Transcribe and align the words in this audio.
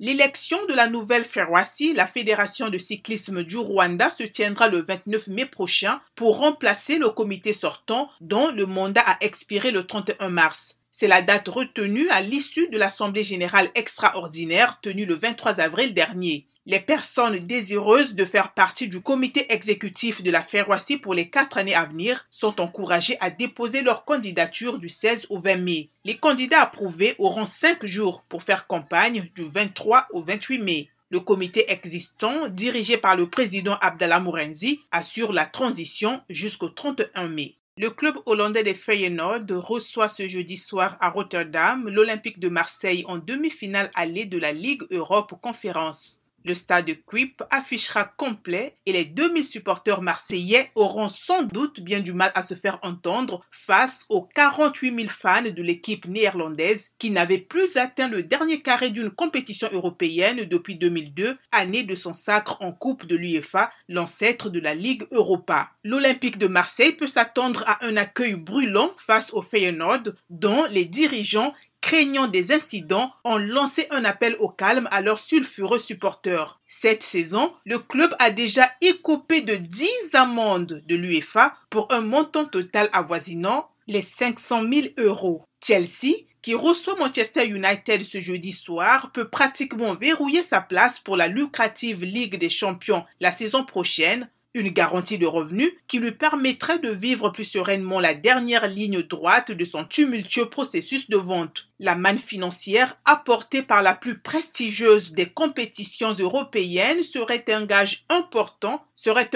L'élection 0.00 0.64
de 0.66 0.74
la 0.74 0.86
nouvelle 0.86 1.24
FERWASI, 1.24 1.92
la 1.92 2.06
Fédération 2.06 2.68
de 2.68 2.78
cyclisme 2.78 3.42
du 3.42 3.56
Rwanda, 3.56 4.10
se 4.10 4.22
tiendra 4.22 4.68
le 4.68 4.80
29 4.82 5.26
mai 5.26 5.44
prochain 5.44 6.00
pour 6.14 6.38
remplacer 6.38 6.98
le 6.98 7.08
comité 7.08 7.52
sortant 7.52 8.08
dont 8.20 8.52
le 8.52 8.66
mandat 8.66 9.02
a 9.04 9.16
expiré 9.20 9.72
le 9.72 9.84
31 9.84 10.30
mars. 10.30 10.78
C'est 10.92 11.08
la 11.08 11.20
date 11.20 11.48
retenue 11.48 12.08
à 12.10 12.20
l'issue 12.20 12.68
de 12.68 12.78
l'Assemblée 12.78 13.24
générale 13.24 13.70
extraordinaire 13.74 14.78
tenue 14.82 15.04
le 15.04 15.16
23 15.16 15.58
avril 15.58 15.94
dernier. 15.94 16.46
Les 16.70 16.80
personnes 16.80 17.38
désireuses 17.38 18.14
de 18.14 18.26
faire 18.26 18.52
partie 18.52 18.88
du 18.88 19.00
comité 19.00 19.50
exécutif 19.50 20.22
de 20.22 20.30
la 20.30 20.42
Ferroisie 20.42 20.98
pour 20.98 21.14
les 21.14 21.30
quatre 21.30 21.56
années 21.56 21.74
à 21.74 21.86
venir 21.86 22.26
sont 22.30 22.60
encouragées 22.60 23.16
à 23.20 23.30
déposer 23.30 23.80
leur 23.80 24.04
candidature 24.04 24.78
du 24.78 24.90
16 24.90 25.28
au 25.30 25.38
20 25.40 25.56
mai. 25.56 25.88
Les 26.04 26.18
candidats 26.18 26.60
approuvés 26.60 27.14
auront 27.18 27.46
cinq 27.46 27.86
jours 27.86 28.22
pour 28.28 28.42
faire 28.42 28.66
campagne 28.66 29.30
du 29.34 29.44
23 29.46 30.08
au 30.12 30.22
28 30.22 30.58
mai. 30.58 30.90
Le 31.08 31.20
comité 31.20 31.72
existant, 31.72 32.50
dirigé 32.50 32.98
par 32.98 33.16
le 33.16 33.30
président 33.30 33.78
Abdallah 33.80 34.20
Mourenzi, 34.20 34.82
assure 34.90 35.32
la 35.32 35.46
transition 35.46 36.20
jusqu'au 36.28 36.68
31 36.68 37.28
mai. 37.28 37.54
Le 37.78 37.88
club 37.88 38.16
hollandais 38.26 38.62
des 38.62 38.74
Feyenoord 38.74 39.46
reçoit 39.52 40.10
ce 40.10 40.28
jeudi 40.28 40.58
soir 40.58 40.98
à 41.00 41.08
Rotterdam 41.08 41.88
l'Olympique 41.88 42.40
de 42.40 42.50
Marseille 42.50 43.06
en 43.08 43.16
demi-finale 43.16 43.90
allée 43.94 44.26
de 44.26 44.36
la 44.36 44.52
Ligue 44.52 44.82
Europe 44.90 45.32
Conférence. 45.40 46.24
Le 46.48 46.54
stade 46.54 46.86
de 46.86 46.94
Quip 46.94 47.42
affichera 47.50 48.06
complet 48.06 48.74
et 48.86 48.92
les 48.92 49.04
2000 49.04 49.44
supporters 49.44 50.00
marseillais 50.00 50.70
auront 50.76 51.10
sans 51.10 51.42
doute 51.42 51.80
bien 51.80 52.00
du 52.00 52.14
mal 52.14 52.32
à 52.34 52.42
se 52.42 52.54
faire 52.54 52.78
entendre 52.80 53.44
face 53.50 54.06
aux 54.08 54.22
48 54.22 54.96
000 54.98 55.08
fans 55.10 55.42
de 55.42 55.62
l'équipe 55.62 56.06
néerlandaise 56.06 56.92
qui 56.98 57.10
n'avait 57.10 57.36
plus 57.36 57.76
atteint 57.76 58.08
le 58.08 58.22
dernier 58.22 58.62
carré 58.62 58.88
d'une 58.88 59.10
compétition 59.10 59.68
européenne 59.72 60.46
depuis 60.46 60.76
2002, 60.76 61.36
année 61.52 61.82
de 61.82 61.94
son 61.94 62.14
sacre 62.14 62.62
en 62.62 62.72
Coupe 62.72 63.04
de 63.04 63.16
l'UEFA, 63.16 63.70
l'ancêtre 63.90 64.48
de 64.48 64.58
la 64.58 64.74
Ligue 64.74 65.06
Europa. 65.10 65.68
L'Olympique 65.84 66.38
de 66.38 66.46
Marseille 66.46 66.92
peut 66.92 67.08
s'attendre 67.08 67.62
à 67.66 67.84
un 67.84 67.98
accueil 67.98 68.36
brûlant 68.36 68.92
face 68.96 69.34
au 69.34 69.42
Feyenoord 69.42 70.14
dont 70.30 70.64
les 70.70 70.86
dirigeants 70.86 71.52
craignant 71.80 72.28
des 72.28 72.52
incidents, 72.52 73.12
ont 73.24 73.38
lancé 73.38 73.86
un 73.90 74.04
appel 74.04 74.36
au 74.40 74.48
calme 74.48 74.88
à 74.90 75.00
leurs 75.00 75.18
sulfureux 75.18 75.78
supporters. 75.78 76.60
Cette 76.66 77.02
saison, 77.02 77.52
le 77.64 77.78
club 77.78 78.14
a 78.18 78.30
déjà 78.30 78.70
écopé 78.80 79.40
de 79.40 79.54
10 79.54 79.88
amendes 80.14 80.82
de 80.86 80.96
l'UEFA 80.96 81.54
pour 81.70 81.88
un 81.92 82.00
montant 82.00 82.44
total 82.44 82.88
avoisinant 82.92 83.70
les 83.86 84.02
500 84.02 84.62
000 84.70 84.86
euros. 84.98 85.44
Chelsea, 85.64 86.14
qui 86.42 86.54
reçoit 86.54 86.96
Manchester 86.96 87.46
United 87.46 88.04
ce 88.04 88.20
jeudi 88.20 88.52
soir, 88.52 89.10
peut 89.12 89.28
pratiquement 89.28 89.94
verrouiller 89.94 90.42
sa 90.42 90.60
place 90.60 90.98
pour 90.98 91.16
la 91.16 91.26
lucrative 91.26 92.04
Ligue 92.04 92.38
des 92.38 92.48
Champions 92.48 93.04
la 93.20 93.32
saison 93.32 93.64
prochaine 93.64 94.28
une 94.58 94.70
garantie 94.70 95.18
de 95.18 95.26
revenus 95.26 95.72
qui 95.86 95.98
lui 95.98 96.12
permettrait 96.12 96.78
de 96.78 96.90
vivre 96.90 97.30
plus 97.30 97.44
sereinement 97.44 98.00
la 98.00 98.14
dernière 98.14 98.68
ligne 98.68 99.02
droite 99.02 99.52
de 99.52 99.64
son 99.64 99.84
tumultueux 99.84 100.50
processus 100.50 101.08
de 101.08 101.16
vente. 101.16 101.68
La 101.80 101.94
manne 101.94 102.18
financière 102.18 102.98
apportée 103.04 103.62
par 103.62 103.82
la 103.82 103.94
plus 103.94 104.18
prestigieuse 104.18 105.12
des 105.12 105.26
compétitions 105.26 106.12
européennes 106.12 107.04
serait 107.04 107.44
un 107.48 107.64
gage 107.64 108.04
important, 108.08 108.84
serait 108.96 109.30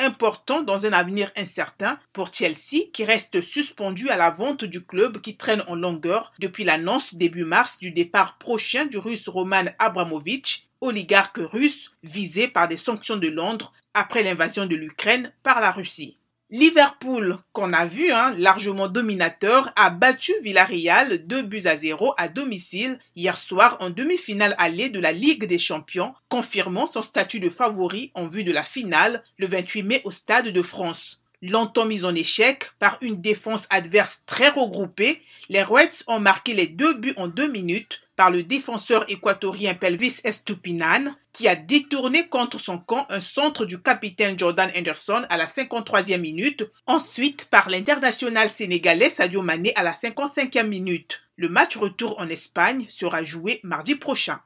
important 0.00 0.62
dans 0.62 0.84
un 0.84 0.92
avenir 0.92 1.30
incertain 1.36 1.98
pour 2.12 2.34
Chelsea 2.34 2.88
qui 2.92 3.04
reste 3.04 3.40
suspendu 3.40 4.08
à 4.08 4.16
la 4.16 4.30
vente 4.30 4.64
du 4.64 4.84
club 4.84 5.20
qui 5.20 5.36
traîne 5.36 5.62
en 5.68 5.76
longueur 5.76 6.32
depuis 6.40 6.64
l'annonce 6.64 7.14
début 7.14 7.44
mars 7.44 7.78
du 7.78 7.92
départ 7.92 8.36
prochain 8.38 8.86
du 8.86 8.98
russe 8.98 9.28
Roman 9.28 9.64
Abramovich 9.78 10.65
oligarque 10.80 11.38
russe 11.38 11.92
visé 12.02 12.48
par 12.48 12.68
des 12.68 12.76
sanctions 12.76 13.16
de 13.16 13.28
Londres 13.28 13.72
après 13.94 14.22
l'invasion 14.22 14.66
de 14.66 14.76
l'Ukraine 14.76 15.32
par 15.42 15.60
la 15.60 15.70
Russie. 15.70 16.16
Liverpool, 16.50 17.38
qu'on 17.52 17.72
a 17.72 17.86
vu 17.86 18.12
hein, 18.12 18.32
largement 18.38 18.86
dominateur, 18.86 19.72
a 19.74 19.90
battu 19.90 20.32
Villarreal 20.44 21.26
2 21.26 21.42
buts 21.42 21.66
à 21.66 21.76
0 21.76 22.14
à 22.16 22.28
domicile 22.28 23.00
hier 23.16 23.36
soir 23.36 23.76
en 23.80 23.90
demi-finale 23.90 24.54
allée 24.56 24.88
de 24.88 25.00
la 25.00 25.10
Ligue 25.10 25.46
des 25.46 25.58
Champions, 25.58 26.14
confirmant 26.28 26.86
son 26.86 27.02
statut 27.02 27.40
de 27.40 27.50
favori 27.50 28.12
en 28.14 28.28
vue 28.28 28.44
de 28.44 28.52
la 28.52 28.62
finale 28.62 29.24
le 29.38 29.48
28 29.48 29.82
mai 29.82 30.00
au 30.04 30.12
Stade 30.12 30.50
de 30.50 30.62
France. 30.62 31.20
Longtemps 31.42 31.84
mis 31.84 32.04
en 32.04 32.14
échec 32.14 32.70
par 32.78 32.96
une 33.02 33.20
défense 33.20 33.66
adverse 33.68 34.22
très 34.24 34.48
regroupée, 34.48 35.20
les 35.50 35.62
Reds 35.62 36.02
ont 36.06 36.18
marqué 36.18 36.54
les 36.54 36.66
deux 36.66 36.94
buts 36.94 37.14
en 37.18 37.28
deux 37.28 37.48
minutes 37.48 38.00
par 38.16 38.30
le 38.30 38.42
défenseur 38.42 39.04
équatorien 39.10 39.74
Pelvis 39.74 40.20
Estupinan, 40.24 41.14
qui 41.34 41.46
a 41.48 41.54
détourné 41.54 42.28
contre 42.28 42.58
son 42.58 42.78
camp 42.78 43.06
un 43.10 43.20
centre 43.20 43.66
du 43.66 43.82
capitaine 43.82 44.38
Jordan 44.38 44.70
Anderson 44.74 45.22
à 45.28 45.36
la 45.36 45.44
53e 45.44 46.18
minute, 46.18 46.64
ensuite 46.86 47.48
par 47.50 47.68
l'international 47.68 48.48
sénégalais 48.48 49.10
Sadio 49.10 49.42
Mané 49.42 49.74
à 49.76 49.82
la 49.82 49.92
55e 49.92 50.66
minute. 50.66 51.20
Le 51.36 51.50
match 51.50 51.76
retour 51.76 52.18
en 52.18 52.30
Espagne 52.30 52.86
sera 52.88 53.22
joué 53.22 53.60
mardi 53.62 53.94
prochain. 53.94 54.40